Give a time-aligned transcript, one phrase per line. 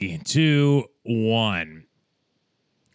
[0.00, 1.84] two, one.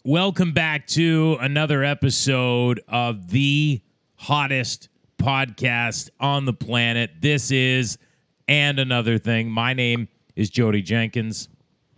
[0.03, 3.81] Welcome back to another episode of the
[4.15, 4.89] hottest
[5.19, 7.11] podcast on the planet.
[7.19, 7.99] This is
[8.47, 9.51] And Another Thing.
[9.51, 11.47] My name is Jodie Jenkins.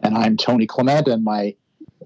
[0.02, 1.56] And I'm Tony Clement, and my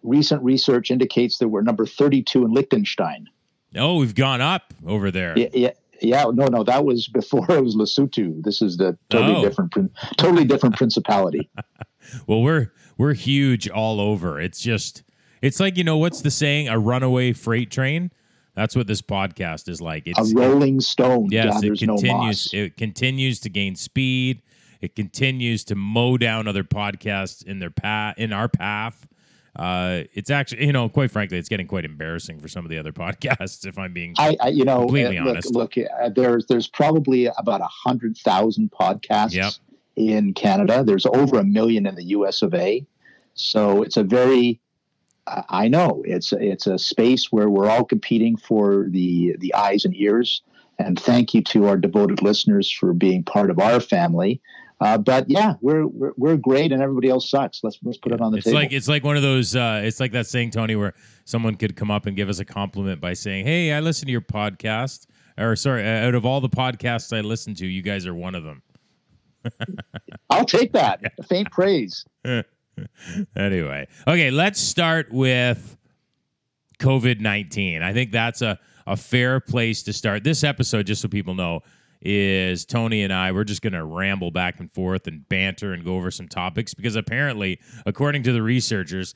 [0.03, 3.27] recent research indicates that we're number 32 in Liechtenstein.
[3.75, 5.37] Oh, we've gone up over there.
[5.39, 5.71] Yeah, yeah,
[6.01, 6.25] yeah.
[6.33, 8.43] No, no, that was before it was Lesotho.
[8.43, 9.41] This is the totally oh.
[9.43, 9.73] different,
[10.17, 11.49] totally different principality.
[12.27, 14.39] well, we're we're huge all over.
[14.39, 15.03] It's just,
[15.41, 16.67] it's like you know what's the saying?
[16.67, 18.11] A runaway freight train.
[18.53, 20.03] That's what this podcast is like.
[20.05, 21.29] It's a rolling stone.
[21.31, 22.53] Yes, it continues.
[22.53, 24.41] No it continues to gain speed.
[24.81, 29.07] It continues to mow down other podcasts in their path in our path
[29.55, 32.77] uh, it's actually, you know, quite frankly, it's getting quite embarrassing for some of the
[32.77, 33.65] other podcasts.
[33.65, 35.53] If I'm being, I, I you know, completely uh, look, honest.
[35.53, 39.53] Look, uh, there's there's probably about a hundred thousand podcasts yep.
[39.95, 40.83] in Canada.
[40.83, 42.41] There's over a million in the U.S.
[42.41, 42.85] of A.
[43.33, 44.59] So it's a very,
[45.27, 49.85] uh, I know it's it's a space where we're all competing for the the eyes
[49.85, 50.41] and ears.
[50.79, 54.41] And thank you to our devoted listeners for being part of our family.
[54.81, 57.63] Uh, but yeah, we're, we're, we're great, and everybody else sucks.
[57.63, 58.57] Let's let's put it on the it's table.
[58.57, 59.55] like it's like one of those.
[59.55, 62.45] Uh, it's like that saying, Tony, where someone could come up and give us a
[62.45, 65.05] compliment by saying, "Hey, I listen to your podcast."
[65.37, 68.33] Or sorry, uh, out of all the podcasts I listen to, you guys are one
[68.33, 68.63] of them.
[70.31, 70.99] I'll take that.
[71.03, 71.25] Yeah.
[71.29, 72.03] Faint praise.
[73.35, 75.77] anyway, okay, let's start with
[76.79, 77.83] COVID nineteen.
[77.83, 81.61] I think that's a a fair place to start this episode, just so people know
[82.01, 85.85] is Tony and I, we're just going to ramble back and forth and banter and
[85.85, 89.13] go over some topics because apparently, according to the researchers,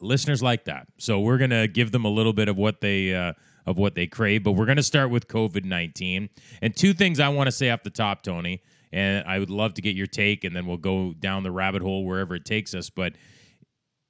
[0.00, 0.86] listeners like that.
[0.98, 3.32] So we're going to give them a little bit of what they uh,
[3.64, 6.28] of what they crave, but we're going to start with COVID nineteen.
[6.62, 9.74] And two things I want to say off the top, Tony, and I would love
[9.74, 12.74] to get your take, and then we'll go down the rabbit hole wherever it takes
[12.74, 12.90] us.
[12.90, 13.14] But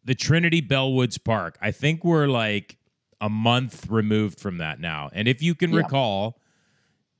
[0.04, 2.76] the Trinity Bellwoods Park, I think we're like
[3.20, 5.78] a month removed from that now, and if you can yeah.
[5.78, 6.40] recall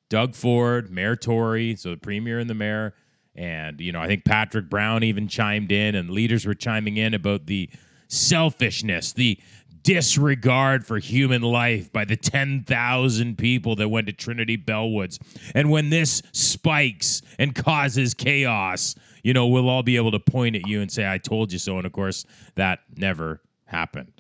[0.09, 2.95] Doug Ford, Mayor Tory, so the premier and the mayor,
[3.35, 7.15] and you know I think Patrick Brown even chimed in, and leaders were chiming in
[7.15, 7.69] about the
[8.09, 9.39] selfishness, the
[9.83, 15.21] disregard for human life by the 10,000 people that went to Trinity Bellwoods.
[15.55, 20.57] And when this spikes and causes chaos, you know, we'll all be able to point
[20.57, 21.77] at you and say, I told you so.
[21.77, 24.16] And of course, that never happened.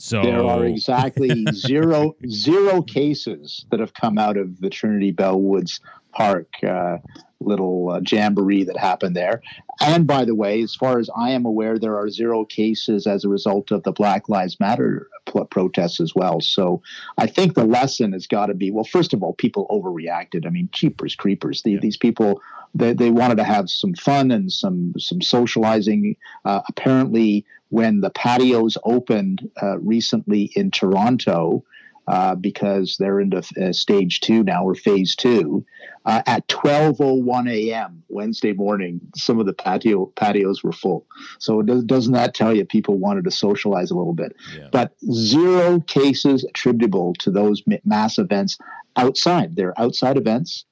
[0.00, 5.80] So there are exactly zero zero cases that have come out of the Trinity Bellwoods
[6.12, 6.96] Park uh,
[7.40, 9.42] little uh, jamboree that happened there.
[9.80, 13.24] And by the way, as far as I am aware, there are zero cases as
[13.24, 16.40] a result of the Black Lives Matter pl- protests as well.
[16.40, 16.82] So
[17.18, 20.46] I think the lesson has got to be well, first of all, people overreacted.
[20.46, 21.62] I mean, keepers, creepers.
[21.62, 21.80] The, yeah.
[21.80, 22.40] These people
[22.74, 26.16] they, they wanted to have some fun and some some socializing.
[26.44, 31.64] Uh, apparently, when the patios opened uh, recently in Toronto,
[32.06, 35.64] uh, because they're into uh, stage two now or phase two,
[36.06, 38.02] uh, at 12:01 a.m.
[38.08, 41.06] Wednesday morning, some of the patio patios were full.
[41.38, 44.34] So does, doesn't that tell you people wanted to socialize a little bit?
[44.56, 44.68] Yeah.
[44.72, 48.58] But zero cases attributable to those mass events
[48.96, 49.56] outside.
[49.56, 50.64] They're outside events.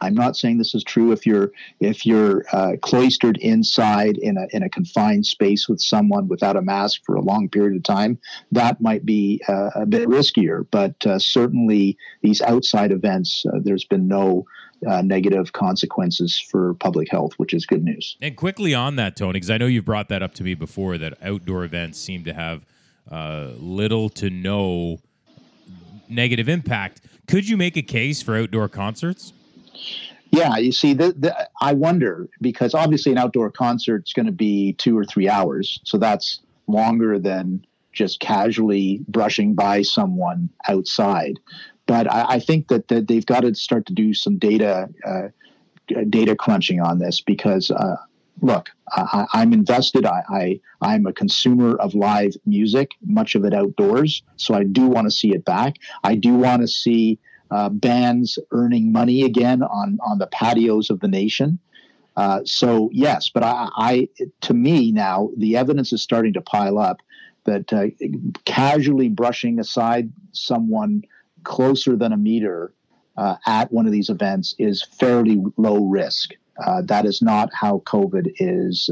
[0.00, 4.46] I'm not saying this is true if you're if you're uh, cloistered inside in a
[4.50, 8.18] in a confined space with someone without a mask for a long period of time.
[8.52, 13.84] That might be uh, a bit riskier, but uh, certainly these outside events, uh, there's
[13.84, 14.46] been no.
[14.88, 18.16] Uh, negative consequences for public health, which is good news.
[18.22, 20.96] And quickly on that, Tony, because I know you've brought that up to me before,
[20.96, 22.64] that outdoor events seem to have
[23.10, 25.00] uh, little to no
[26.08, 27.02] negative impact.
[27.28, 29.34] Could you make a case for outdoor concerts?
[30.32, 34.32] Yeah, you see, the, the, I wonder because obviously an outdoor concert is going to
[34.32, 41.40] be two or three hours, so that's longer than just casually brushing by someone outside.
[41.86, 45.28] But I, I think that, that they've got to start to do some data uh,
[46.08, 47.96] data crunching on this because uh,
[48.42, 50.06] look, I, am invested.
[50.06, 54.22] I, I am a consumer of live music, much of it outdoors.
[54.36, 55.76] So I do want to see it back.
[56.04, 57.18] I do want to see
[57.50, 61.58] uh, bands earning money again on on the patios of the nation.
[62.16, 64.08] Uh, so yes, but I, I,
[64.42, 67.00] to me now the evidence is starting to pile up
[67.44, 67.86] that uh,
[68.44, 71.02] casually brushing aside someone
[71.44, 72.72] closer than a meter
[73.16, 76.32] uh, at one of these events is fairly low risk.
[76.62, 78.90] Uh, that is not how COVID is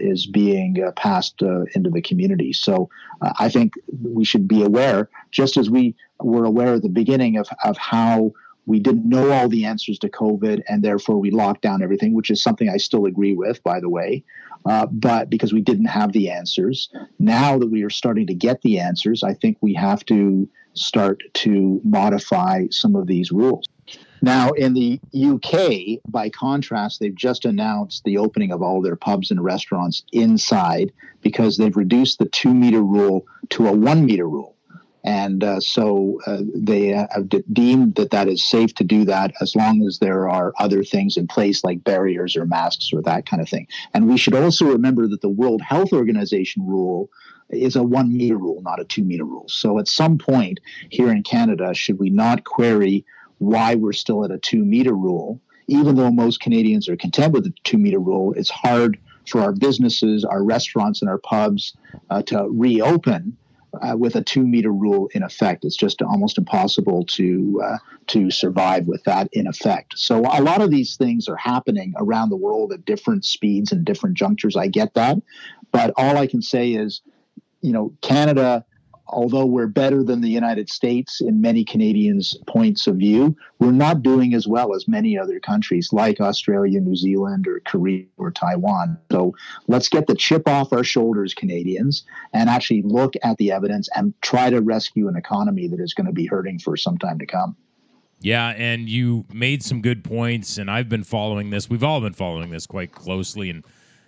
[0.00, 1.40] is being passed
[1.74, 2.52] into the community.
[2.52, 2.90] So
[3.38, 3.72] I think
[4.02, 5.94] we should be aware, just as we
[6.24, 8.32] were aware at the beginning of, of how
[8.66, 12.30] we didn't know all the answers to COVID, and therefore we locked down everything, which
[12.30, 14.24] is something I still agree with, by the way.
[14.64, 16.88] Uh, but because we didn't have the answers,
[17.18, 21.22] now that we are starting to get the answers, I think we have to start
[21.34, 23.66] to modify some of these rules.
[24.22, 29.30] Now, in the UK, by contrast, they've just announced the opening of all their pubs
[29.30, 34.53] and restaurants inside because they've reduced the two meter rule to a one meter rule.
[35.04, 39.32] And uh, so uh, they have de- deemed that that is safe to do that
[39.42, 43.26] as long as there are other things in place like barriers or masks or that
[43.26, 43.68] kind of thing.
[43.92, 47.10] And we should also remember that the World Health Organization rule
[47.50, 49.44] is a one meter rule, not a two meter rule.
[49.48, 50.58] So at some point
[50.88, 53.04] here in Canada, should we not query
[53.38, 55.38] why we're still at a two meter rule?
[55.66, 58.98] Even though most Canadians are content with the two meter rule, it's hard
[59.28, 61.74] for our businesses, our restaurants, and our pubs
[62.10, 63.36] uh, to reopen
[63.82, 65.64] uh, with a two meter rule in effect.
[65.64, 67.78] It's just almost impossible to uh,
[68.08, 69.98] to survive with that in effect.
[69.98, 73.84] So a lot of these things are happening around the world at different speeds and
[73.84, 74.56] different junctures.
[74.56, 75.18] I get that,
[75.72, 77.02] but all I can say is,
[77.60, 78.64] you know, Canada
[79.06, 84.02] although we're better than the United States in many Canadians' points of view, we're not
[84.02, 88.98] doing as well as many other countries like Australia, New Zealand, or Korea or Taiwan.
[89.10, 89.34] So
[89.68, 94.14] let's get the chip off our shoulders, Canadians, and actually look at the evidence and
[94.22, 97.26] try to rescue an economy that is going to be hurting for some time to
[97.26, 97.56] come.
[98.20, 101.68] Yeah, and you made some good points, and I've been following this.
[101.68, 103.64] We've all been following this quite closely, and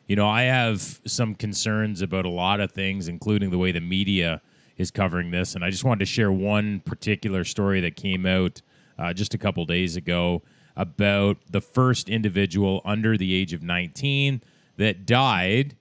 [0.07, 3.81] you know, I have some concerns about a lot of things, including the way the
[3.81, 4.41] media
[4.77, 5.55] is covering this.
[5.55, 8.63] And I just wanted to share one particular story that came out
[8.99, 10.43] uh, just a couple days ago
[10.77, 14.43] about the first individual under the age of 19
[14.77, 15.77] that died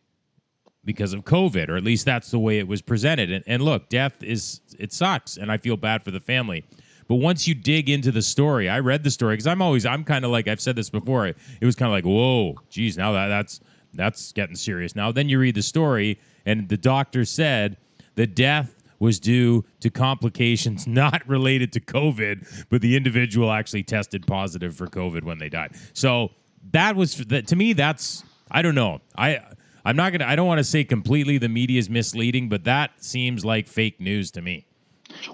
[0.86, 3.32] because of COVID, or at least that's the way it was presented.
[3.32, 6.64] And, and look, death is, it sucks, and I feel bad for the family.
[7.08, 10.04] But once you dig into the story, I read the story because I'm always, I'm
[10.04, 13.12] kind of like, I've said this before, it was kind of like, whoa, geez, now
[13.14, 13.60] that, that's,
[13.94, 14.96] that's getting serious.
[14.96, 17.78] Now, then you read the story, and the doctor said
[18.16, 18.75] the death
[19.06, 24.88] was due to complications not related to COVID, but the individual actually tested positive for
[24.88, 25.76] COVID when they died.
[25.94, 26.32] So
[26.72, 27.72] that was that to me.
[27.74, 29.00] That's I don't know.
[29.18, 29.40] I
[29.86, 30.26] I'm not gonna.
[30.26, 34.02] I don't want to say completely the media is misleading, but that seems like fake
[34.02, 34.66] news to me.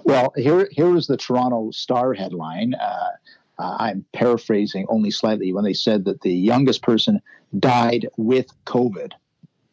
[0.04, 2.74] Well, here here was the Toronto Star headline.
[2.74, 3.10] Uh,
[3.58, 7.22] uh, I'm paraphrasing only slightly when they said that the youngest person
[7.58, 9.12] died with COVID,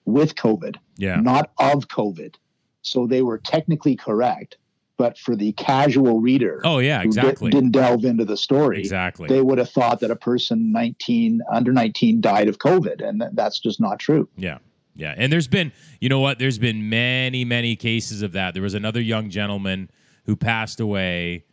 [0.06, 2.36] with COVID, yeah, not of COVID.
[2.82, 4.58] So they were technically correct.
[4.98, 9.30] But for the casual reader, oh yeah, exactly, did, not delve into the story, exactly,
[9.30, 13.60] they would have thought that a person 19 under 19 died of COVID, and that's
[13.60, 14.28] just not true.
[14.36, 14.58] Yeah,
[14.98, 15.72] yeah, and there's been,
[16.02, 16.38] you know what?
[16.38, 18.54] There's been many, many cases of that.
[18.54, 19.90] There was another young gentleman
[20.26, 21.46] who passed away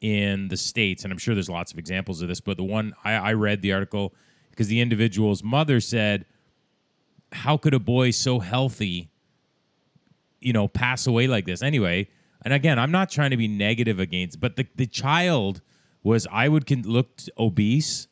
[0.00, 2.40] in the states, and I'm sure there's lots of examples of this.
[2.40, 4.12] But the one I, I read the article
[4.50, 6.26] because the individual's mother said,
[7.30, 9.10] "How could a boy so healthy
[10.40, 11.62] you know, pass away like this.
[11.62, 12.08] Anyway,
[12.42, 15.60] and again, I'm not trying to be negative against, but the, the child
[16.02, 18.08] was, I would con- looked obese.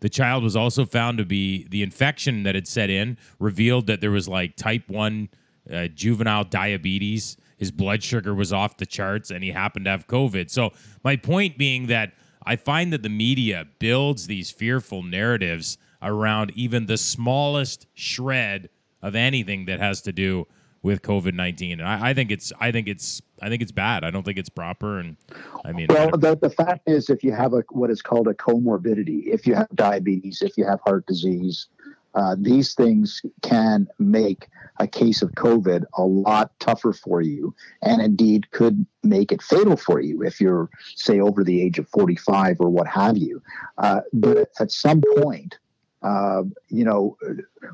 [0.00, 4.00] The child was also found to be the infection that had set in, revealed that
[4.00, 5.28] there was like type 1
[5.72, 7.36] uh, juvenile diabetes.
[7.56, 10.50] His blood sugar was off the charts and he happened to have COVID.
[10.50, 10.72] So,
[11.04, 12.12] my point being that
[12.44, 18.70] I find that the media builds these fearful narratives around even the smallest shred
[19.02, 20.46] of anything that has to do
[20.82, 24.04] with COVID nineteen, and I, I, think it's I think it's I think it's bad.
[24.04, 25.16] I don't think it's proper, and
[25.64, 28.34] I mean, well, the, the fact is, if you have a what is called a
[28.34, 31.68] comorbidity, if you have diabetes, if you have heart disease,
[32.14, 38.00] uh, these things can make a case of COVID a lot tougher for you, and
[38.02, 42.56] indeed could make it fatal for you if you're, say, over the age of 45
[42.60, 43.42] or what have you.
[43.78, 45.58] Uh, but at some point,
[46.02, 47.16] uh, you know,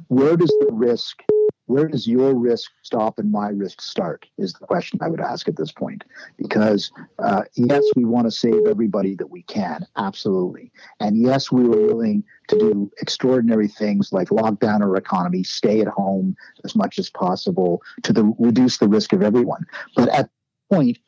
[0.09, 1.23] where does the risk
[1.67, 5.49] where does your risk stop and my risk start is the question i would ask
[5.49, 6.05] at this point.
[6.37, 10.73] Because uh, yes we want to save everybody that we can absolutely.
[11.01, 15.81] And yes we were willing to do extraordinary things like lock down our economy stay
[15.81, 19.65] at home as much as possible to the, reduce the risk of everyone.
[19.95, 20.31] But at
[20.71, 20.99] point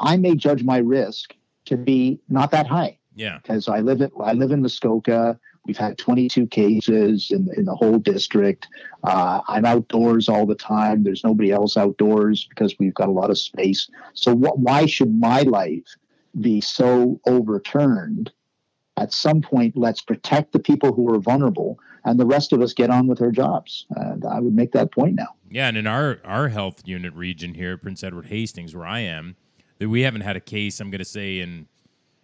[0.00, 1.34] i may judge my risk
[1.66, 2.98] to be not that high.
[3.14, 3.38] Yeah.
[3.38, 7.74] Because i live at i live in muskoka We've had 22 cases in, in the
[7.74, 8.66] whole district.
[9.04, 11.02] Uh, I'm outdoors all the time.
[11.02, 13.88] There's nobody else outdoors because we've got a lot of space.
[14.14, 15.84] So, what, why should my life
[16.40, 18.32] be so overturned?
[18.96, 22.74] At some point, let's protect the people who are vulnerable, and the rest of us
[22.74, 23.86] get on with our jobs.
[23.90, 25.28] And I would make that point now.
[25.50, 29.36] Yeah, and in our our health unit region here, Prince Edward Hastings, where I am,
[29.78, 30.80] we haven't had a case.
[30.80, 31.66] I'm going to say in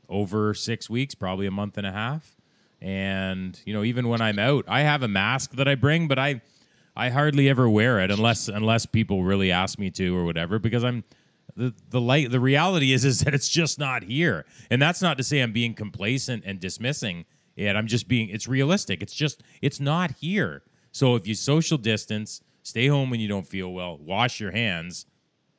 [0.08, 2.35] over six weeks, probably a month and a half.
[2.80, 6.18] And you know, even when I'm out, I have a mask that I bring, but
[6.18, 6.42] I
[6.94, 10.84] I hardly ever wear it unless unless people really ask me to or whatever because
[10.84, 11.04] I'm
[11.56, 14.46] the the light the reality is is that it's just not here.
[14.70, 17.24] And that's not to say I'm being complacent and dismissing
[17.56, 17.76] it.
[17.76, 19.02] I'm just being it's realistic.
[19.02, 20.62] It's just it's not here.
[20.92, 25.06] So if you social distance, stay home when you don't feel well, wash your hands,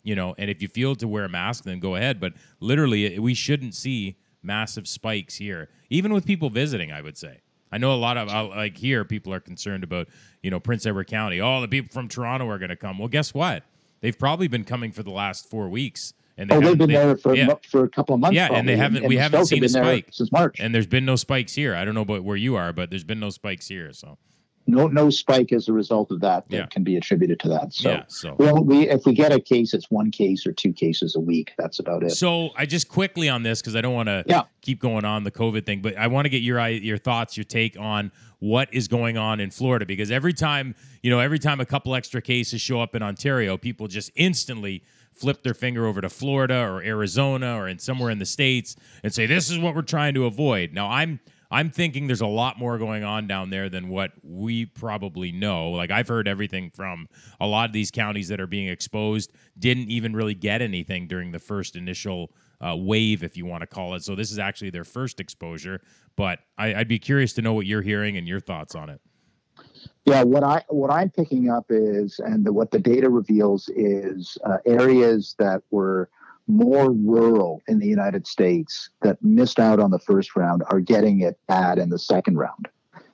[0.04, 3.20] you know, and if you feel to wear a mask then go ahead, but literally
[3.20, 6.92] we shouldn't see massive spikes here, even with people visiting.
[6.92, 7.42] I would say.
[7.72, 10.08] I know a lot of like here people are concerned about
[10.42, 11.42] you know Prince Edward County.
[11.42, 12.98] Oh, the people from Toronto are going to come.
[12.98, 13.64] Well, guess what?
[14.02, 16.14] They've probably been coming for the last four weeks.
[16.38, 17.56] And they oh, they've been they, there for yeah.
[17.68, 18.36] for a couple of months.
[18.36, 18.60] Yeah, probably.
[18.60, 18.98] and they haven't.
[19.00, 21.76] And we haven't seen a spike since March, and there's been no spikes here.
[21.76, 23.92] I don't know about where you are, but there's been no spikes here.
[23.92, 24.20] So
[24.68, 26.66] no no spike as a result of that that yeah.
[26.68, 27.74] can be attributed to that.
[27.74, 28.36] So, yeah, so.
[28.38, 31.54] well, we if we get a case, it's one case or two cases a week.
[31.58, 32.12] That's about it.
[32.12, 34.44] So I just quickly on this because I don't want to yeah.
[34.62, 37.46] keep going on the COVID thing, but I want to get your your thoughts, your
[37.46, 41.60] take on what is going on in Florida because every time you know every time
[41.60, 46.00] a couple extra cases show up in Ontario, people just instantly flip their finger over
[46.02, 49.74] to Florida or Arizona or in somewhere in the states and say this is what
[49.74, 50.74] we're trying to avoid.
[50.74, 51.20] Now I'm
[51.50, 55.72] I'm thinking there's a lot more going on down there than what we probably know.
[55.72, 57.08] Like I've heard everything from
[57.40, 61.32] a lot of these counties that are being exposed didn't even really get anything during
[61.32, 64.04] the first initial uh, wave, if you want to call it.
[64.04, 65.82] So this is actually their first exposure.
[66.16, 69.00] But I, I'd be curious to know what you're hearing and your thoughts on it.
[70.06, 74.38] Yeah, what I what I'm picking up is, and the, what the data reveals is
[74.46, 76.10] uh, areas that were
[76.48, 81.22] more rural in the United States that missed out on the first round are getting
[81.22, 82.68] it bad in the second round.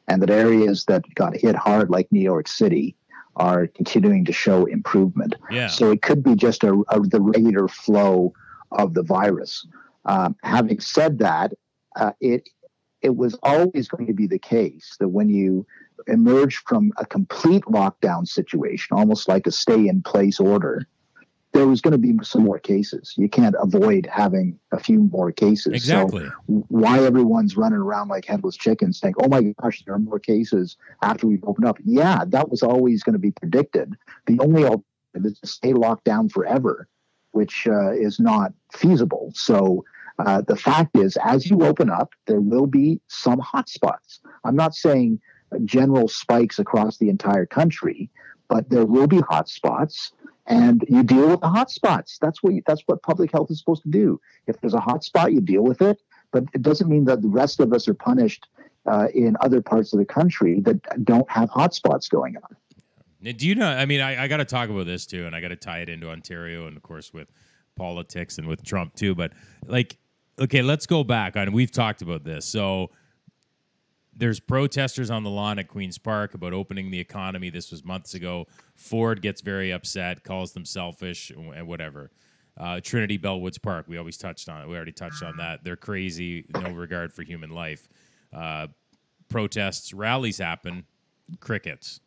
[0.08, 2.96] And that areas that got hit hard, like New York City,
[3.36, 5.36] are continuing to show improvement.
[5.50, 5.68] Yeah.
[5.68, 8.34] So it could be just a, a the regular flow
[8.72, 9.66] of the virus.
[10.06, 11.54] Um, having said that,
[11.96, 12.50] uh, it
[13.02, 15.66] it was always going to be the case that when you
[16.08, 20.88] emerge from a complete lockdown situation, almost like a stay in place order,
[21.54, 23.14] there was going to be some more cases.
[23.16, 25.74] You can't avoid having a few more cases.
[25.74, 26.26] Exactly.
[26.26, 30.20] So why everyone's running around like headless chickens saying, oh my gosh, there are more
[30.20, 31.78] cases after we've opened up.
[31.84, 33.94] Yeah, that was always going to be predicted.
[34.26, 36.88] The only alternative is to stay locked down forever,
[37.32, 39.32] which uh, is not feasible.
[39.36, 39.86] So
[40.18, 44.20] uh, the fact is, as you open up, there will be some hotspots.
[44.44, 45.20] I'm not saying
[45.66, 48.10] general spikes across the entire country,
[48.48, 50.12] but there will be hotspots
[50.46, 52.18] and you deal with the hot spots.
[52.22, 54.20] That's what you, that's what public health is supposed to do.
[54.48, 56.02] If there's a hot spot, you deal with it.
[56.32, 58.48] But it doesn't mean that the rest of us are punished
[58.86, 62.56] uh, in other parts of the country that don't have hot spots going on.
[63.24, 63.68] Do you know?
[63.68, 65.80] I mean, I, I got to talk about this too, and I got to tie
[65.80, 67.32] it into Ontario and, of course, with
[67.76, 69.16] politics and with Trump too.
[69.16, 69.32] But
[69.66, 69.98] like,
[70.40, 71.54] okay, let's go back on.
[71.54, 72.46] We've talked about this.
[72.46, 72.90] So
[74.16, 77.50] there's protesters on the lawn at Queen's Park about opening the economy.
[77.50, 78.48] This was months ago.
[78.76, 82.12] Ford gets very upset, calls them selfish, and whatever.
[82.56, 84.68] Uh, Trinity Bellwoods Park, we always touched on it.
[84.68, 85.64] We already touched on that.
[85.64, 87.88] They're crazy, no regard for human life.
[88.32, 88.68] Uh,
[89.30, 90.86] protests, rallies happen,
[91.40, 92.00] crickets.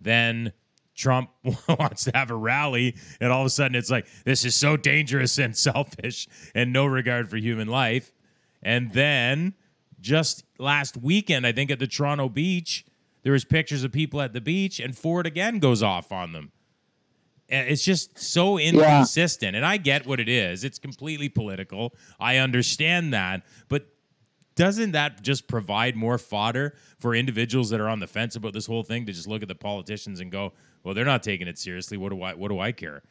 [0.00, 0.52] Then
[0.96, 1.30] Trump
[1.68, 4.76] wants to have a rally, and all of a sudden it's like, this is so
[4.76, 8.12] dangerous and selfish and no regard for human life.
[8.62, 9.54] And then
[10.02, 12.84] just last weekend, I think at the Toronto beach,
[13.22, 16.52] there was pictures of people at the beach, and Ford again goes off on them.
[17.48, 19.58] It's just so inconsistent, yeah.
[19.58, 20.64] and I get what it is.
[20.64, 21.94] It's completely political.
[22.18, 23.86] I understand that, but
[24.54, 28.66] doesn't that just provide more fodder for individuals that are on the fence about this
[28.66, 31.58] whole thing to just look at the politicians and go, "Well, they're not taking it
[31.58, 31.96] seriously.
[31.96, 32.34] What do I?
[32.34, 33.02] What do I care?"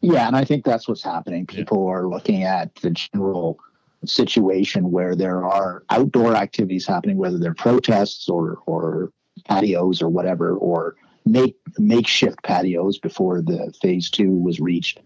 [0.00, 1.46] Yeah, and I think that's what's happening.
[1.46, 1.94] People yeah.
[1.94, 3.58] are looking at the general
[4.04, 9.12] situation where there are outdoor activities happening, whether they're protests or or
[9.48, 15.00] patios or whatever, or make makeshift patios before the phase two was reached.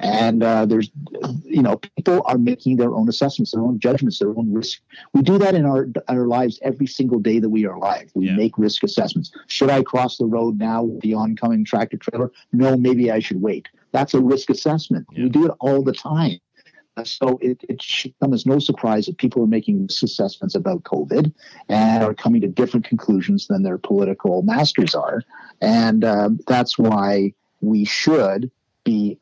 [0.00, 0.90] And uh, there's,
[1.44, 4.80] you know, people are making their own assessments, their own judgments, their own risk.
[5.12, 8.10] We do that in our our lives every single day that we are alive.
[8.14, 8.36] We yeah.
[8.36, 9.30] make risk assessments.
[9.46, 12.32] Should I cross the road now with the oncoming tractor trailer?
[12.52, 13.68] No, maybe I should wait.
[13.92, 15.06] That's a risk assessment.
[15.12, 15.24] Yeah.
[15.24, 16.40] We do it all the time.
[17.02, 21.32] So it, it should come as no surprise that people are making assessments about COVID
[21.68, 25.22] and are coming to different conclusions than their political masters are.
[25.60, 28.50] And um, that's why we should
[28.84, 29.18] be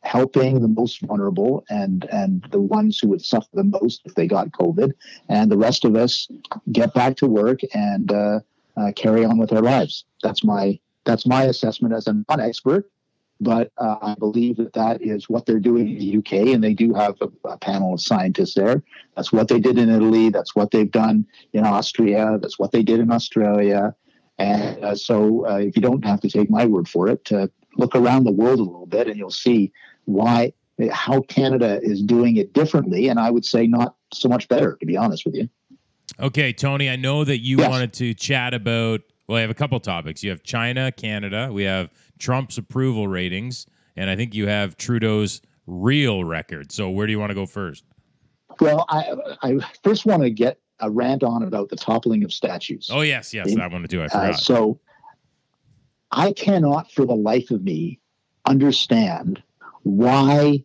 [0.00, 4.26] helping the most vulnerable and and the ones who would suffer the most if they
[4.26, 4.92] got COVID,
[5.28, 6.26] and the rest of us
[6.72, 8.40] get back to work and uh,
[8.76, 10.04] uh, carry on with our lives.
[10.24, 12.90] That's my that's my assessment as a non-expert
[13.42, 16.74] but uh, I believe that that is what they're doing in the UK, and they
[16.74, 18.82] do have a, a, panel of scientists there.
[19.16, 20.30] That's what they did in Italy.
[20.30, 22.38] That's what they've done in Austria.
[22.40, 23.94] That's what they did in Australia.
[24.38, 27.48] And uh, so, uh, if you don't have to take my word for it, uh,
[27.76, 29.72] look around the world a little bit, and you'll see
[30.04, 30.52] why
[30.90, 34.86] how Canada is doing it differently, and I would say not so much better, to
[34.86, 35.48] be honest with you.
[36.20, 37.68] Okay, Tony, I know that you yes.
[37.68, 39.00] wanted to chat about.
[39.28, 40.22] Well, I have a couple topics.
[40.22, 41.50] You have China, Canada.
[41.52, 41.90] We have
[42.22, 46.70] Trump's approval ratings, and I think you have Trudeau's real record.
[46.70, 47.84] So, where do you want to go first?
[48.60, 52.88] Well, I, I first want to get a rant on about the toppling of statues.
[52.92, 54.02] Oh yes, yes, I want to do.
[54.02, 54.30] I forgot.
[54.30, 54.80] Uh, so,
[56.12, 57.98] I cannot, for the life of me,
[58.46, 59.42] understand
[59.82, 60.64] why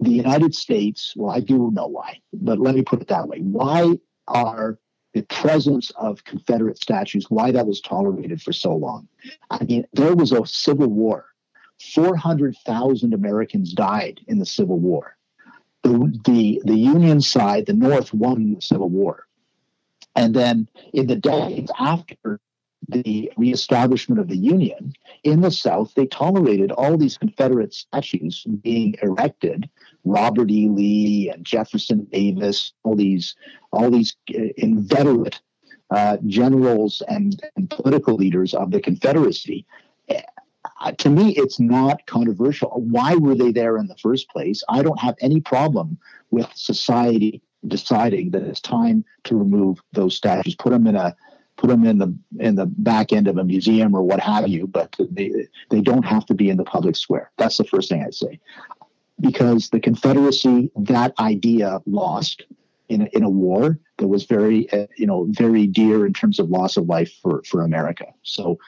[0.00, 3.38] the United States, well, I do know why, but let me put it that way.
[3.38, 3.94] Why
[4.26, 4.80] are
[5.12, 9.08] the presence of Confederate statues, why that was tolerated for so long?
[9.50, 11.26] I mean, there was a civil war.
[11.94, 15.16] 400,000 Americans died in the Civil War.
[15.82, 19.26] The, the, the Union side, the North, won the Civil War.
[20.14, 22.38] And then in the decades after
[22.88, 28.94] the reestablishment of the Union, in the South, they tolerated all these Confederate statues being
[29.02, 29.68] erected.
[30.04, 30.68] Robert E.
[30.68, 33.34] Lee and Jefferson Davis, all these,
[33.72, 35.40] all these uh, inveterate
[35.90, 39.66] uh, generals and, and, political leaders of the Confederacy.
[40.08, 42.70] Uh, to me, it's not controversial.
[42.70, 44.62] Why were they there in the first place?
[44.68, 45.98] I don't have any problem
[46.30, 51.14] with society deciding that it's time to remove those statues, put them in a
[51.60, 54.66] put them in the in the back end of a museum or what have you,
[54.66, 57.30] but they they don't have to be in the public square.
[57.36, 58.40] That's the first thing I'd say,
[59.20, 62.44] because the Confederacy that idea lost
[62.88, 66.38] in a, in a war that was very uh, you know very dear in terms
[66.38, 68.06] of loss of life for for America.
[68.22, 68.58] So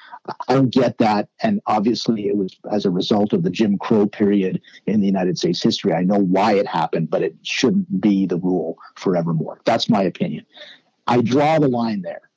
[0.46, 4.06] I don't get that, and obviously it was as a result of the Jim Crow
[4.06, 5.94] period in the United States history.
[5.94, 9.62] I know why it happened, but it shouldn't be the rule forevermore.
[9.64, 10.44] That's my opinion.
[11.06, 12.28] I draw the line there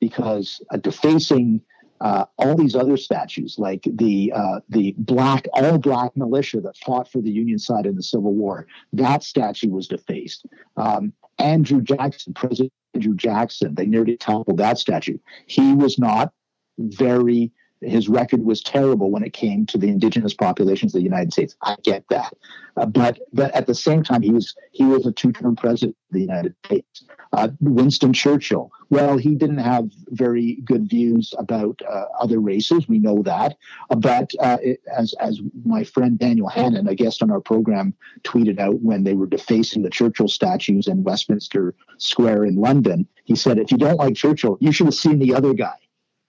[0.00, 1.60] because uh, defacing
[2.00, 7.10] uh, all these other statues, like the uh, the black all black militia that fought
[7.10, 10.46] for the Union side in the Civil War, that statue was defaced.
[10.76, 15.18] Um, Andrew Jackson, President Andrew Jackson, they nearly toppled that statue.
[15.46, 16.32] He was not
[16.78, 21.32] very his record was terrible when it came to the indigenous populations of the United
[21.32, 21.56] States.
[21.62, 22.34] I get that,
[22.76, 26.14] uh, but but at the same time, he was he was a two-term president of
[26.14, 27.04] the United States.
[27.32, 32.88] Uh, Winston Churchill, well, he didn't have very good views about uh, other races.
[32.88, 33.56] We know that,
[33.88, 38.58] but uh, it, as as my friend Daniel Hannan, a guest on our program, tweeted
[38.58, 43.58] out when they were defacing the Churchill statues in Westminster Square in London, he said,
[43.58, 45.76] "If you don't like Churchill, you should have seen the other guy."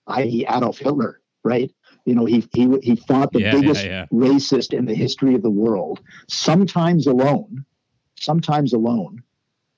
[0.07, 1.71] i.e., Adolf Hitler right?
[2.05, 4.17] You know, he he he fought the yeah, biggest yeah, yeah.
[4.17, 7.65] racist in the history of the world, sometimes alone,
[8.19, 9.23] sometimes alone.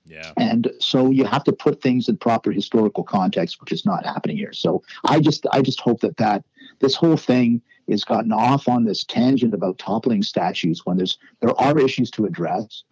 [0.06, 0.32] Yeah.
[0.38, 4.38] And so you have to put things in proper historical context, which is not happening
[4.38, 4.54] here.
[4.54, 6.44] So I just I just hope that that
[6.80, 11.60] this whole thing is gotten off on this tangent about toppling statues when there's there
[11.60, 12.84] are issues to address.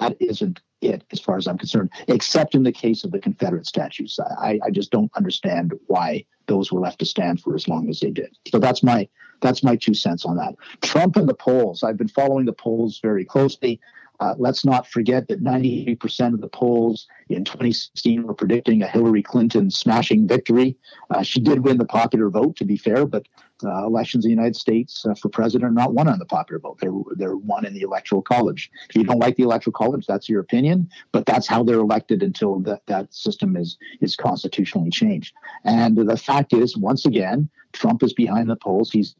[0.00, 3.66] That isn't it, as far as I'm concerned, except in the case of the Confederate
[3.66, 4.18] statues.
[4.38, 8.00] I, I just don't understand why those were left to stand for as long as
[8.00, 8.36] they did.
[8.50, 9.08] So that's my
[9.40, 10.54] that's my two cents on that.
[10.82, 11.82] Trump and the polls.
[11.82, 13.80] I've been following the polls very closely.
[14.18, 19.22] Uh, let's not forget that 98% of the polls in 2016 were predicting a Hillary
[19.22, 20.76] Clinton smashing victory.
[21.08, 23.26] Uh, she did win the popular vote, to be fair, but
[23.64, 26.58] uh, elections in the United States uh, for president are not won on the popular
[26.58, 26.78] vote.
[26.80, 28.70] They're, they're won in the electoral college.
[28.88, 32.22] If you don't like the electoral college, that's your opinion, but that's how they're elected
[32.22, 35.34] until that, that system is, is constitutionally changed.
[35.64, 38.90] And the fact is, once again, Trump is behind the polls.
[38.90, 39.14] He's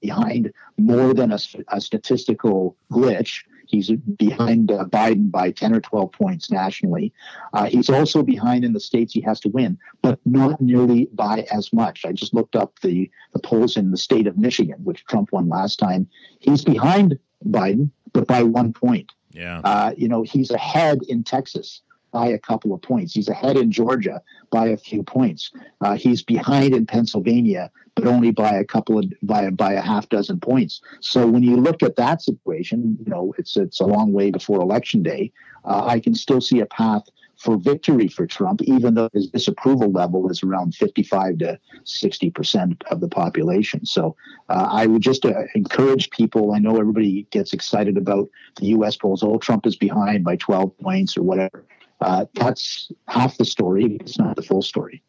[0.00, 3.44] behind more than a, a statistical glitch.
[3.66, 7.12] He's behind uh, Biden by 10 or 12 points nationally.
[7.52, 11.46] Uh, he's also behind in the states he has to win, but not nearly by
[11.52, 12.04] as much.
[12.04, 15.48] I just looked up the, the polls in the state of Michigan, which Trump won
[15.48, 16.08] last time.
[16.40, 19.12] He's behind Biden, but by one point.
[19.32, 19.60] Yeah.
[19.64, 21.82] Uh, you know, he's ahead in Texas
[22.14, 23.12] by a couple of points.
[23.12, 25.50] He's ahead in Georgia by a few points.
[25.80, 30.08] Uh, he's behind in Pennsylvania, but only by a couple of by by a half
[30.08, 30.80] dozen points.
[31.00, 34.60] So when you look at that situation, you know it's it's a long way before
[34.60, 35.32] election day.
[35.64, 37.02] Uh, I can still see a path
[37.36, 42.84] for victory for Trump, even though his disapproval level is around 55 to 60 percent
[42.92, 43.84] of the population.
[43.84, 44.14] So
[44.48, 46.52] uh, I would just uh, encourage people.
[46.52, 48.28] I know everybody gets excited about
[48.60, 48.96] the U.S.
[48.96, 49.24] polls.
[49.24, 51.63] Oh, Trump is behind by 12 points or whatever.
[52.04, 53.96] Uh, that's half the story.
[54.00, 55.02] It's not the full story.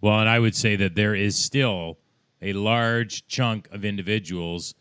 [0.00, 1.98] Well, and I would say that there is still
[2.40, 4.74] a large chunk of individuals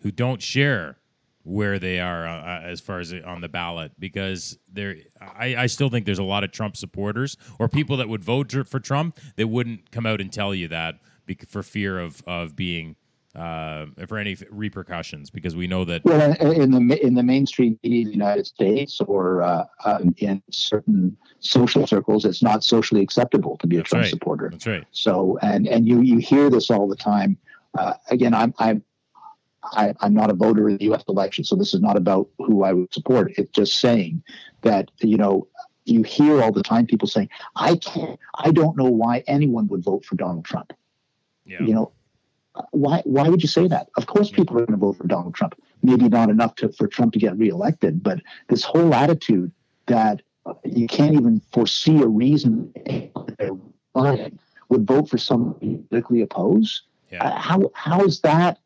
[0.00, 0.98] who don't share
[1.44, 5.66] where they are uh, uh as far as on the ballot because there I, I
[5.66, 9.20] still think there's a lot of Trump supporters or people that would vote for Trump
[9.36, 11.00] that wouldn't come out and tell you that
[11.46, 12.96] for fear of of being
[13.34, 18.00] uh, for any repercussions because we know that well in the in the mainstream media
[18.02, 23.56] in the United States or uh, uh, in certain social circles it's not socially acceptable
[23.58, 24.10] to be a That's Trump right.
[24.10, 27.36] supporter That's right so and and you you hear this all the time
[27.76, 28.84] uh, again I'm I'm
[29.72, 31.04] I, I'm not a voter in the U.S.
[31.08, 33.32] election, so this is not about who I would support.
[33.38, 34.22] It's just saying
[34.62, 35.48] that you know
[35.84, 39.82] you hear all the time people saying, "I can't, I don't know why anyone would
[39.82, 40.72] vote for Donald Trump."
[41.46, 41.92] yeah You know,
[42.70, 43.88] why why would you say that?
[43.96, 45.54] Of course, people are going to vote for Donald Trump.
[45.82, 49.52] Maybe not enough to, for Trump to get reelected, but this whole attitude
[49.86, 52.72] that uh, you can't even foresee a reason
[53.38, 53.50] they
[54.68, 55.54] would vote for someone
[55.88, 56.82] politically opposed.
[57.10, 58.58] yeah Uh, how how is that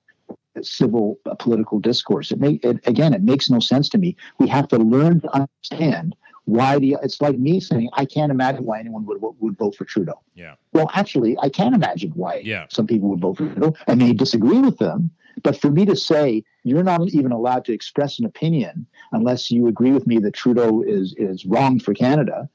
[0.63, 2.31] civil uh, political discourse?
[2.33, 4.17] It, make, it again, it makes no sense to me.
[4.39, 6.15] We have to learn to understand
[6.57, 6.97] why the.
[7.03, 10.19] It's like me saying I can't imagine why anyone would would vote for Trudeau.
[10.35, 12.65] yeah Well, actually, I can imagine why Yeah.
[12.71, 13.75] some people would vote for Trudeau.
[13.87, 15.11] I may disagree with them,
[15.43, 19.67] but for me to say you're not even allowed to express an opinion unless you
[19.75, 22.49] agree with me that Trudeau is is wrong for Canada,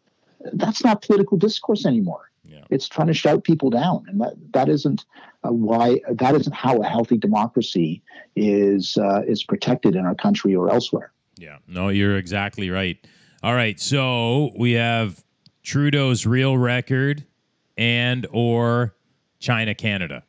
[0.62, 2.26] that's not political discourse anymore.
[2.46, 2.66] Yeah.
[2.70, 5.06] It's trying to shout people down, and that that isn't
[5.46, 5.88] uh, why
[6.24, 8.02] that isn't how a healthy democracy
[8.36, 11.10] is uh, is protected in our country or elsewhere.
[11.38, 12.98] Yeah, no, you're exactly right.
[13.44, 15.22] All right, so we have
[15.64, 17.26] Trudeau's real record
[17.78, 18.96] and or
[19.40, 20.24] China Canada.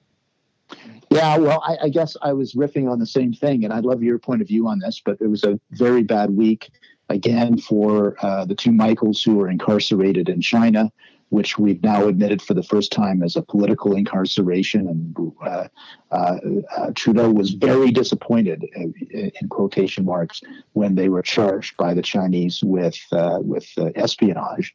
[1.11, 4.03] Yeah, well, I, I guess I was riffing on the same thing, and I'd love
[4.03, 5.00] your point of view on this.
[5.05, 6.72] But it was a very bad week
[7.09, 10.90] again for uh, the two Michaels who were incarcerated in China,
[11.30, 14.88] which we've now admitted for the first time as a political incarceration.
[14.88, 15.68] And uh,
[16.10, 16.38] uh,
[16.76, 18.82] uh, Trudeau was very disappointed, uh,
[19.12, 24.72] in quotation marks, when they were charged by the Chinese with uh, with espionage.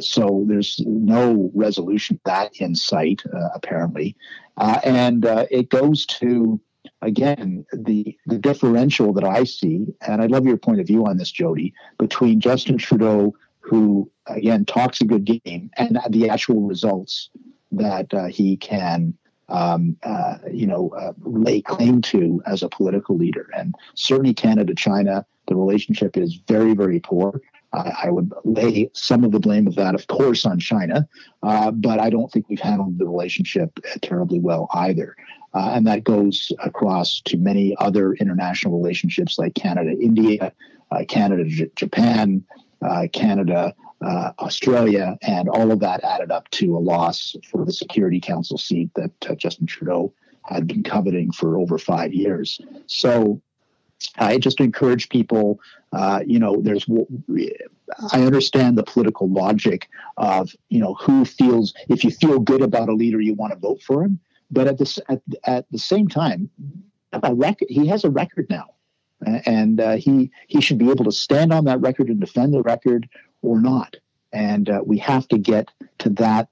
[0.00, 3.22] So there's no resolution that in sight,
[3.54, 4.16] apparently,
[4.56, 6.60] and it goes to
[7.02, 11.18] again the the differential that I see, and I love your point of view on
[11.18, 13.34] this, Jodie, between Justin Trudeau,
[13.68, 17.30] who again talks a good game, and the actual results
[17.72, 19.14] that uh, he can.
[19.50, 24.74] Um, uh, you know, uh, lay claim to as a political leader, and certainly Canada,
[24.74, 27.40] China, the relationship is very, very poor.
[27.72, 31.06] I, would lay some of the blame of that, of course, on China,
[31.42, 35.16] uh, but I don't think we've handled the relationship terribly well either.
[35.54, 40.52] Uh, and that goes across to many other international relationships like Canada, India,
[40.90, 42.64] uh, Canada, J- Japan, uh,
[43.12, 48.20] Canada, uh, Australia, and all of that added up to a loss for the Security
[48.20, 50.12] Council seat that uh, Justin Trudeau
[50.44, 52.60] had been coveting for over five years.
[52.86, 53.40] So
[54.16, 55.60] I just encourage people,
[55.92, 56.86] uh, you know, there's,
[58.12, 62.88] I understand the political logic of, you know, who feels, if you feel good about
[62.88, 64.20] a leader, you want to vote for him.
[64.50, 66.48] But at this, at, at the same time,
[67.12, 68.66] a he has a record now.
[69.26, 72.62] And uh, he he should be able to stand on that record and defend the
[72.62, 73.08] record
[73.42, 73.96] or not.
[74.32, 76.48] And uh, we have to get to that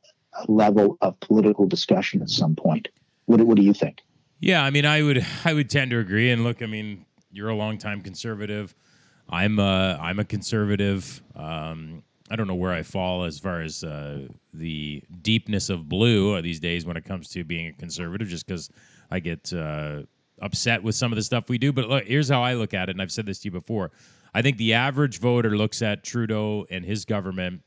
[0.48, 2.88] level of political discussion at some point.
[3.26, 4.02] What, what do you think?
[4.40, 6.30] Yeah, I mean, I would I would tend to agree.
[6.30, 8.74] And look, I mean, you're a longtime conservative.
[9.28, 11.22] I'm a I'm a conservative.
[11.34, 16.40] Um, I don't know where I fall as far as uh, the deepness of blue
[16.42, 18.68] these days when it comes to being a conservative, just because
[19.10, 20.02] I get uh,
[20.40, 21.72] upset with some of the stuff we do.
[21.72, 23.90] But look, here's how I look at it, and I've said this to you before.
[24.34, 27.62] I think the average voter looks at Trudeau and his government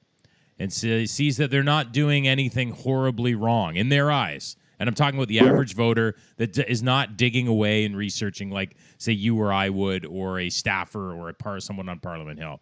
[0.59, 4.55] and sees that they're not doing anything horribly wrong in their eyes.
[4.77, 8.75] And I'm talking about the average voter that is not digging away and researching like,
[8.97, 12.61] say, you or I would, or a staffer or a par- someone on Parliament Hill.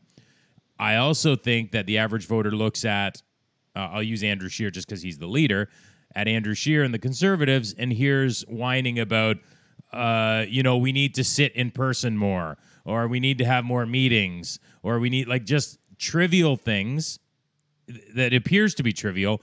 [0.80, 3.22] I also think that the average voter looks at,
[3.76, 5.70] uh, I'll use Andrew Scheer just because he's the leader,
[6.16, 9.38] at Andrew Scheer and the Conservatives, and hears whining about,
[9.92, 13.64] uh, you know, we need to sit in person more, or we need to have
[13.64, 17.20] more meetings, or we need like just trivial things
[18.16, 19.42] that appears to be trivial,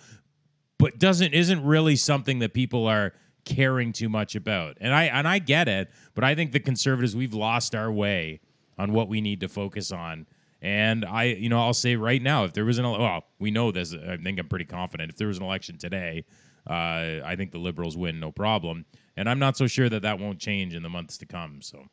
[0.78, 3.12] but doesn't isn't really something that people are
[3.44, 4.76] caring too much about.
[4.80, 8.40] And I and I get it, but I think the conservatives we've lost our way
[8.78, 10.26] on what we need to focus on.
[10.60, 13.70] And I, you know, I'll say right now, if there was an well, we know
[13.70, 13.94] this.
[13.94, 15.10] I think I'm pretty confident.
[15.10, 16.24] If there was an election today,
[16.66, 18.86] uh, I think the liberals win, no problem.
[19.16, 21.62] And I'm not so sure that that won't change in the months to come.
[21.62, 21.86] So,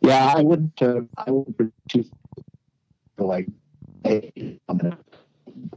[0.00, 0.80] yeah, I wouldn't.
[0.80, 1.74] Uh, I wouldn't
[3.18, 3.48] like.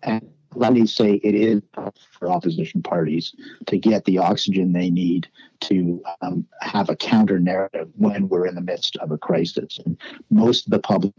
[0.03, 1.61] And let me say it is
[2.11, 3.33] for opposition parties
[3.67, 5.27] to get the oxygen they need
[5.61, 9.79] to um, have a counter narrative when we're in the midst of a crisis.
[9.85, 9.97] And
[10.29, 11.13] most of the public,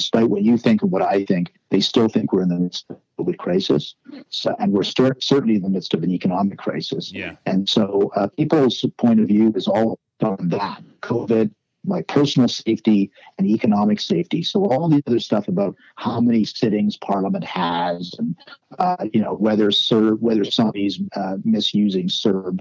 [0.00, 2.86] despite what you think and what I think, they still think we're in the midst
[2.88, 3.94] of a COVID crisis.
[4.30, 7.12] So, and we're st- certainly in the midst of an economic crisis.
[7.12, 7.36] Yeah.
[7.44, 11.50] And so uh, people's point of view is all on that COVID,
[11.84, 14.42] my personal safety and economic safety.
[14.42, 18.36] So all the other stuff about how many sittings Parliament has, and
[18.78, 22.60] uh, you know whether CERB, whether somebody's uh, misusing CERB,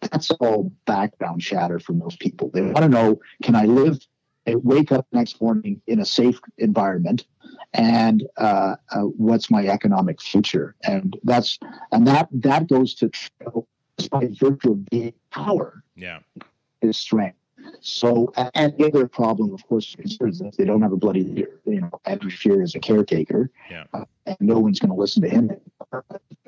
[0.00, 2.50] that's all background chatter for most people.
[2.52, 4.04] They want to know: Can I live,
[4.46, 7.26] wake up next morning in a safe environment?
[7.72, 10.74] And uh, uh what's my economic future?
[10.84, 11.58] And that's
[11.92, 13.10] and that that goes to
[14.10, 15.82] by virtue of being power.
[15.96, 16.20] Yeah,
[16.82, 17.38] is strength
[17.80, 21.60] so, and the other problem, of course, is that they don't have a bloody leader.
[21.64, 23.84] You know, Andrew Scheer is a caretaker, yeah.
[23.92, 25.50] uh, and no one's going to listen to him.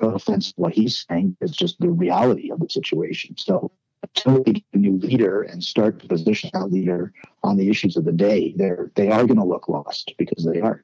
[0.01, 3.35] No offense to what he's saying, it's just the reality of the situation.
[3.37, 3.71] So,
[4.03, 7.97] until they get a new leader and start to position that leader on the issues
[7.97, 10.83] of the day, they're they are going to look lost because they are.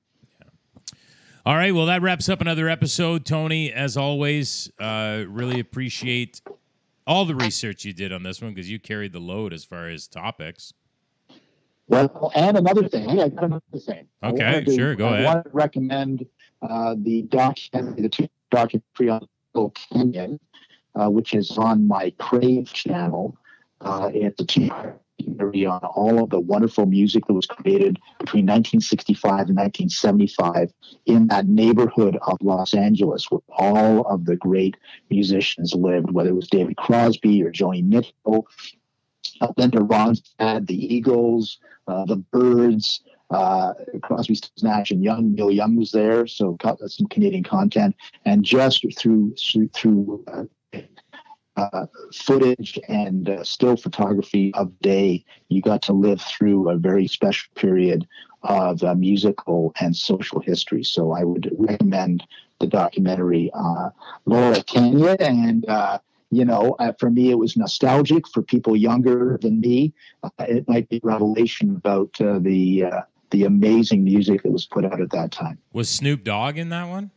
[1.46, 1.76] All right.
[1.76, 3.26] Well, that wraps up another episode.
[3.26, 6.42] Tony, as always, uh, really appreciate
[7.06, 9.90] all the research you did on this one because you carried the load as far
[9.90, 10.74] as topics.
[11.88, 14.08] Well, and another thing, I got another thing.
[14.24, 15.26] Okay, sure, go I ahead.
[15.26, 16.26] I want to recommend
[16.62, 19.28] uh, the documentary, the two documentary on
[19.92, 20.40] Canyon,
[20.96, 23.38] uh, which is on my Crave channel.
[23.82, 24.70] Uh, it's a two
[25.28, 30.74] on all of the wonderful music that was created between 1965 and 1975
[31.06, 34.76] in that neighborhood of Los Angeles where all of the great
[35.10, 38.48] musicians lived, whether it was David Crosby or Joni Mitchell,
[39.42, 43.02] uh, Linda Ronstadt, the Eagles, uh, the Byrds.
[43.30, 45.34] uh, Crosby, Nash, and Young.
[45.34, 49.34] Neil Young was there, so got some Canadian content, and just through
[49.74, 50.44] through uh,
[51.56, 57.08] uh, footage and uh, still photography of day, you got to live through a very
[57.08, 58.08] special period
[58.44, 60.84] of uh, musical and social history.
[60.84, 62.24] So I would recommend
[62.60, 63.90] the documentary uh,
[64.26, 65.18] Laurel Canyon.
[65.20, 66.00] And, uh,
[66.32, 68.28] you know, uh, for me, it was nostalgic.
[68.28, 69.94] For people younger than me,
[70.40, 75.32] it might be revelation about the the amazing music that was put out at that
[75.32, 75.58] time.
[75.74, 77.10] Was Snoop Dogg in that one?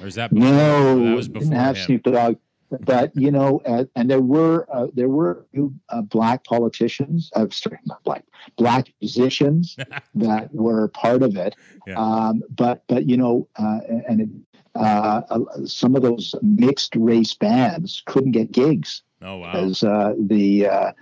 [0.00, 0.48] Or is that before?
[0.48, 1.04] no?
[1.04, 1.84] That was before didn't have him.
[1.84, 2.36] Snoop Dogg
[2.80, 5.46] but you know, uh, and there were uh, there were
[5.88, 8.24] uh, black politicians, uh, sorry, not black,
[8.56, 9.76] black musicians
[10.14, 11.54] that were part of it.
[11.86, 11.98] Yeah.
[11.98, 14.28] Um, but but you know, uh, and it,
[14.74, 15.22] uh,
[15.64, 19.02] some of those mixed race bands couldn't get gigs.
[19.22, 19.52] Oh wow!
[19.52, 20.92] Because the uh,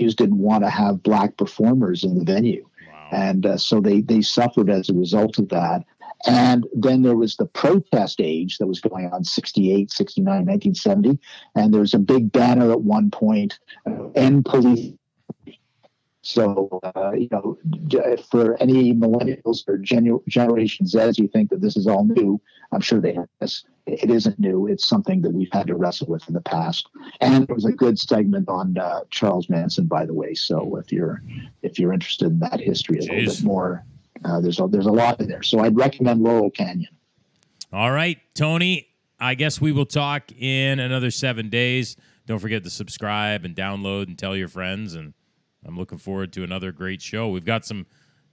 [0.00, 2.66] just didn't want to have black performers in the venue.
[2.88, 3.08] Wow.
[3.12, 5.84] And so they they suffered as a result of that.
[6.26, 11.18] And then there was the protest age that was going on 68, 69, 1970.
[11.54, 14.94] And there was a big banner at one point uh, end police.
[16.24, 17.58] So, uh, you know,
[18.30, 22.40] for any millennials or genu- Generation Z, you think that this is all new.
[22.70, 23.64] I'm sure they have this.
[23.86, 24.68] It isn't new.
[24.68, 26.88] It's something that we've had to wrestle with in the past.
[27.20, 30.34] And there was a good segment on uh, Charles Manson, by the way.
[30.34, 31.20] So if you're
[31.62, 33.08] if you're interested in that history a Jeez.
[33.08, 33.84] little bit more,
[34.24, 35.42] uh, there's a, there's a lot in there.
[35.42, 36.90] So I'd recommend Laurel Canyon.
[37.72, 38.88] All right, Tony.
[39.18, 41.96] I guess we will talk in another seven days.
[42.26, 44.94] Don't forget to subscribe and download and tell your friends.
[44.94, 45.14] And
[45.64, 47.28] I'm looking forward to another great show.
[47.28, 47.86] We've got some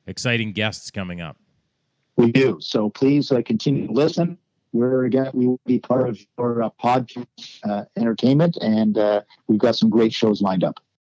[0.08, 1.38] exciting guests coming up.
[2.18, 2.58] We do.
[2.60, 4.38] So please uh, continue to listen.
[4.74, 7.26] We're again, we will be part of your uh, podcast
[7.64, 10.80] uh, entertainment, and uh, we've got some great shows lined up.